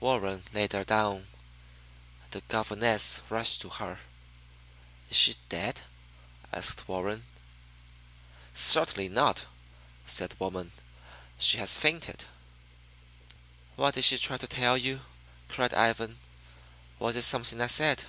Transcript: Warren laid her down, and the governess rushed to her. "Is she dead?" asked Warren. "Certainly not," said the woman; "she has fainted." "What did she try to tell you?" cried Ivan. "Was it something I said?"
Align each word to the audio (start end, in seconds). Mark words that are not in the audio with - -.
Warren 0.00 0.42
laid 0.54 0.72
her 0.72 0.82
down, 0.82 1.26
and 2.22 2.30
the 2.30 2.40
governess 2.48 3.20
rushed 3.28 3.60
to 3.60 3.68
her. 3.68 4.00
"Is 5.10 5.18
she 5.18 5.36
dead?" 5.50 5.82
asked 6.50 6.88
Warren. 6.88 7.26
"Certainly 8.54 9.10
not," 9.10 9.44
said 10.06 10.30
the 10.30 10.36
woman; 10.38 10.72
"she 11.38 11.58
has 11.58 11.76
fainted." 11.76 12.24
"What 13.76 13.92
did 13.96 14.04
she 14.04 14.16
try 14.16 14.38
to 14.38 14.46
tell 14.46 14.78
you?" 14.78 15.02
cried 15.48 15.74
Ivan. 15.74 16.18
"Was 16.98 17.14
it 17.16 17.20
something 17.20 17.60
I 17.60 17.66
said?" 17.66 18.04